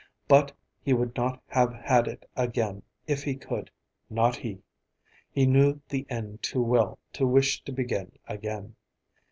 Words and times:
But 0.27 0.51
he 0.81 0.93
would 0.93 1.15
not 1.15 1.43
have 1.49 1.75
had 1.75 2.07
it 2.07 2.27
again 2.35 2.81
if 3.05 3.21
he 3.23 3.35
could, 3.35 3.69
not 4.09 4.35
he! 4.37 4.63
He 5.29 5.45
knew 5.45 5.79
the 5.89 6.07
end 6.09 6.41
too 6.41 6.63
well 6.63 6.97
to 7.13 7.27
wish 7.27 7.63
to 7.65 7.71
begin 7.71 8.13
again. 8.27 8.77